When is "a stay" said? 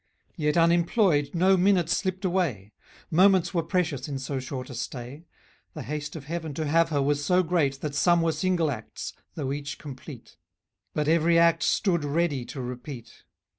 4.71-5.27